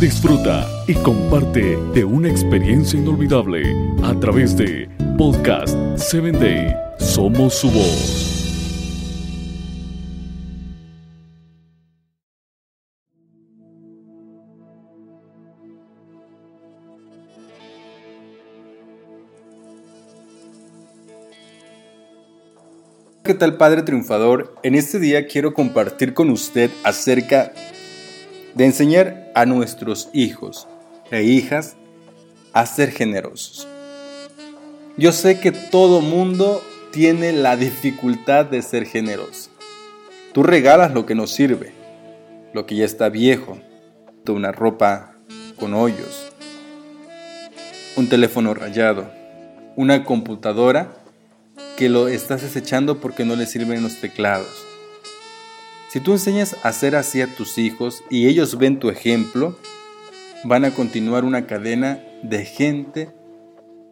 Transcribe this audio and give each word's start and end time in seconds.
Disfruta 0.00 0.68
y 0.86 0.94
comparte 0.94 1.76
de 1.94 2.04
una 2.04 2.28
experiencia 2.28 2.98
inolvidable 2.98 3.62
a 4.02 4.18
través 4.20 4.56
de 4.56 4.88
Podcast 5.16 5.76
7 5.96 6.32
Day. 6.32 6.74
Somos 6.98 7.54
su 7.54 7.70
voz. 7.70 8.34
¿Qué 23.24 23.32
tal 23.32 23.56
Padre 23.56 23.82
Triunfador? 23.82 24.54
En 24.62 24.74
este 24.74 24.98
día 24.98 25.26
quiero 25.26 25.54
compartir 25.54 26.12
con 26.12 26.28
usted 26.28 26.70
acerca 26.84 27.52
de 28.54 28.64
enseñar 28.64 29.30
a 29.34 29.46
nuestros 29.46 30.08
hijos 30.12 30.68
e 31.10 31.22
hijas 31.22 31.76
a 32.52 32.66
ser 32.66 32.90
generosos. 32.90 33.66
Yo 34.96 35.12
sé 35.12 35.40
que 35.40 35.52
todo 35.52 36.00
mundo 36.00 36.62
tiene 36.92 37.32
la 37.32 37.56
dificultad 37.56 38.46
de 38.46 38.62
ser 38.62 38.86
generoso. 38.86 39.50
Tú 40.32 40.42
regalas 40.42 40.92
lo 40.92 41.06
que 41.06 41.14
no 41.14 41.26
sirve, 41.26 41.72
lo 42.52 42.66
que 42.66 42.76
ya 42.76 42.84
está 42.84 43.08
viejo, 43.08 43.58
una 44.32 44.52
ropa 44.52 45.14
con 45.58 45.74
hoyos, 45.74 46.32
un 47.96 48.08
teléfono 48.08 48.54
rayado, 48.54 49.10
una 49.76 50.04
computadora 50.04 50.94
que 51.76 51.88
lo 51.88 52.08
estás 52.08 52.42
desechando 52.42 53.00
porque 53.00 53.24
no 53.24 53.36
le 53.36 53.46
sirven 53.46 53.82
los 53.82 54.00
teclados. 54.00 54.73
Si 55.94 56.00
tú 56.00 56.10
enseñas 56.10 56.56
a 56.64 56.70
hacer 56.70 56.96
así 56.96 57.22
a 57.22 57.32
tus 57.36 57.56
hijos 57.56 58.02
y 58.10 58.26
ellos 58.26 58.58
ven 58.58 58.80
tu 58.80 58.90
ejemplo, 58.90 59.56
van 60.42 60.64
a 60.64 60.72
continuar 60.72 61.24
una 61.24 61.46
cadena 61.46 62.02
de 62.24 62.44
gente 62.44 63.10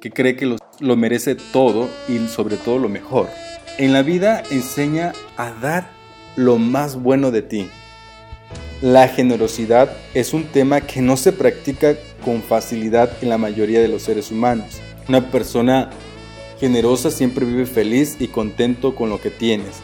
que 0.00 0.12
cree 0.12 0.36
que 0.36 0.46
lo 0.78 0.96
merece 0.96 1.34
todo 1.34 1.90
y 2.08 2.28
sobre 2.28 2.56
todo 2.56 2.78
lo 2.78 2.88
mejor. 2.88 3.28
En 3.78 3.92
la 3.92 4.02
vida 4.02 4.44
enseña 4.52 5.12
a 5.36 5.50
dar 5.50 5.90
lo 6.36 6.58
más 6.58 6.94
bueno 6.94 7.32
de 7.32 7.42
ti. 7.42 7.68
La 8.80 9.08
generosidad 9.08 9.90
es 10.14 10.34
un 10.34 10.44
tema 10.44 10.82
que 10.82 11.00
no 11.00 11.16
se 11.16 11.32
practica 11.32 11.96
con 12.24 12.44
facilidad 12.44 13.10
en 13.22 13.28
la 13.28 13.38
mayoría 13.38 13.80
de 13.80 13.88
los 13.88 14.02
seres 14.02 14.30
humanos. 14.30 14.80
Una 15.08 15.32
persona 15.32 15.90
generosa 16.60 17.10
siempre 17.10 17.44
vive 17.44 17.66
feliz 17.66 18.18
y 18.20 18.28
contento 18.28 18.94
con 18.94 19.10
lo 19.10 19.20
que 19.20 19.30
tienes. 19.30 19.82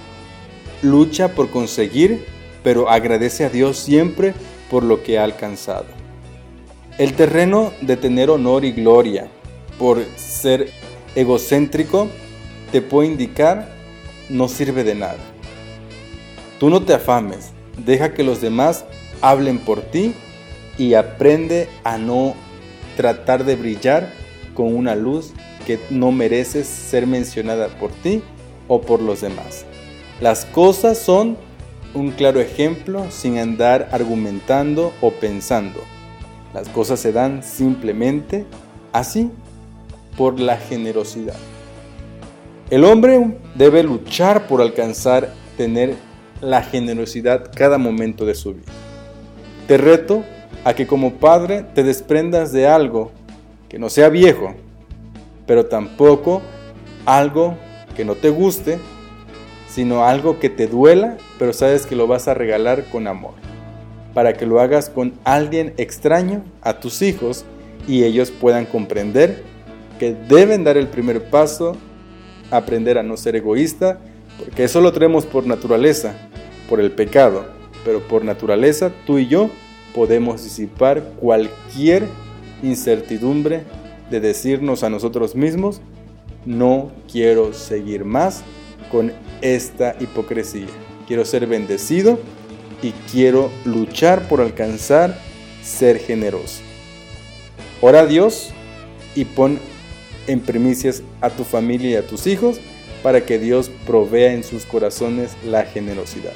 Lucha 0.85 1.35
por 1.35 1.51
conseguir, 1.51 2.27
pero 2.63 2.91
agradece 2.91 3.45
a 3.45 3.49
Dios 3.49 3.79
siempre 3.79 4.35
por 4.71 4.85
lo 4.85 5.03
que 5.03 5.19
ha 5.19 5.25
alcanzado. 5.25 5.87
El 6.99 7.15
terreno 7.15 7.73
de 7.81 7.97
tener 7.97 8.29
honor 8.29 8.65
y 8.65 8.73
gloria 8.73 9.29
por 9.79 10.05
ser 10.17 10.71
egocéntrico 11.15 12.09
te 12.71 12.83
puede 12.83 13.09
indicar 13.09 13.73
no 14.29 14.47
sirve 14.47 14.85
de 14.85 14.95
nada. 14.95 15.19
Tú 16.61 16.69
no 16.69 16.83
te 16.83 16.93
afames, 16.93 17.53
deja 17.85 18.13
que 18.13 18.23
los 18.23 18.41
demás 18.41 18.85
hablen 19.23 19.59
por 19.59 19.81
ti 19.81 20.13
y 20.77 20.95
aprende 20.95 21.69
a 21.83 21.97
no 21.97 22.35
tratar 22.97 23.45
de 23.45 23.57
brillar 23.57 24.13
con 24.55 24.75
una 24.75 24.95
luz 24.95 25.33
que 25.67 25.81
no 25.89 26.13
mereces 26.13 26.69
ser 26.69 27.07
mencionada 27.07 27.69
por 27.69 27.91
ti 27.91 28.23
o 28.69 28.83
por 28.83 29.01
los 29.01 29.23
demás. 29.23 29.65
Las 30.21 30.45
cosas 30.45 30.99
son 30.99 31.37
un 31.95 32.11
claro 32.11 32.41
ejemplo 32.41 33.07
sin 33.11 33.39
andar 33.39 33.89
argumentando 33.93 34.93
o 35.01 35.11
pensando. 35.11 35.81
Las 36.53 36.69
cosas 36.69 37.01
se 37.01 37.13
dan 37.13 37.43
simplemente 37.43 38.47
así, 38.93 39.31
por 40.17 40.39
la 40.39 40.57
generosidad. 40.57 41.35
El 42.71 42.85
hombre 42.85 43.39
debe 43.55 43.83
luchar 43.83 44.47
por 44.47 44.61
alcanzar 44.61 45.33
tener 45.57 45.95
la 46.41 46.63
generosidad 46.63 47.51
cada 47.55 47.79
momento 47.79 48.25
de 48.25 48.35
su 48.35 48.55
vida. 48.55 48.73
Te 49.67 49.77
reto 49.77 50.25
a 50.65 50.75
que 50.75 50.87
como 50.87 51.15
padre 51.15 51.65
te 51.75 51.83
desprendas 51.83 52.53
de 52.53 52.67
algo 52.67 53.13
que 53.69 53.79
no 53.79 53.91
sea 53.91 54.09
viejo, 54.09 54.55
pero 55.47 55.67
tampoco 55.67 56.43
algo 57.07 57.57
que 57.97 58.05
no 58.05 58.15
te 58.15 58.31
guste, 58.31 58.79
sino 59.75 60.05
algo 60.05 60.39
que 60.39 60.51
te 60.51 60.69
duela, 60.69 61.17
pero 61.37 61.53
sabes 61.53 61.85
que 61.85 61.97
lo 61.97 62.07
vas 62.07 62.29
a 62.29 62.35
regalar 62.35 62.85
con 62.85 63.09
amor, 63.09 63.35
para 64.15 64.35
que 64.35 64.47
lo 64.47 64.61
hagas 64.61 64.89
con 64.89 65.15
alguien 65.25 65.75
extraño 65.79 66.45
a 66.63 66.79
tus 66.79 67.03
hijos 67.03 67.45
y 67.89 68.05
ellos 68.05 68.31
puedan 68.31 68.67
comprender 68.67 69.43
que 69.99 70.15
deben 70.15 70.63
dar 70.63 70.77
el 70.77 70.87
primer 70.87 71.25
paso, 71.25 71.77
aprender 72.53 72.99
a 72.99 73.03
no 73.03 73.17
ser 73.17 73.35
egoísta, 73.35 73.99
porque 74.39 74.63
eso 74.63 74.81
lo 74.81 74.93
tenemos 74.93 75.27
por 75.27 75.45
naturaleza, 75.45 76.15
por 76.69 76.79
el 76.79 76.93
pecado, 76.93 77.45
pero 77.85 77.99
por 77.99 78.25
naturaleza 78.25 78.93
tú 79.05 79.19
y 79.19 79.27
yo 79.27 79.51
podemos 79.93 80.45
disipar 80.45 81.03
cualquier 81.19 82.05
incertidumbre 82.63 83.65
de 84.09 84.21
decirnos 84.21 84.85
a 84.85 84.91
nosotros 84.91 85.35
mismos, 85.35 85.81
no 86.47 86.93
quiero 87.11 87.53
seguir 87.53 88.05
más 88.05 88.45
con 88.95 89.13
esta 89.43 89.97
hipocresía. 89.99 90.69
Quiero 91.09 91.25
ser 91.25 91.49
bendecido 91.49 92.21
y 92.81 92.93
quiero 93.11 93.51
luchar 93.65 94.29
por 94.29 94.41
alcanzar 94.41 95.19
ser 95.65 95.99
generoso. 95.99 96.63
Ora 97.81 98.03
a 98.03 98.07
Dios 98.07 98.51
y 99.17 99.25
pon 99.25 99.59
en 100.29 100.39
primicias 100.39 101.03
a 101.21 101.31
tu 101.31 101.43
familia 101.43 101.91
y 101.91 101.95
a 101.97 102.07
tus 102.07 102.29
hijos 102.29 102.61
para 103.03 103.27
que 103.27 103.41
Dios 103.41 103.69
provea 103.85 104.33
en 104.33 104.45
sus 104.45 104.65
corazones 104.65 105.33
la 105.45 105.65
generosidad. 105.65 106.33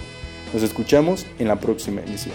Nos 0.53 0.65
escuchamos 0.65 1.27
en 1.39 1.47
la 1.47 1.61
próxima 1.61 2.01
emisión. 2.01 2.35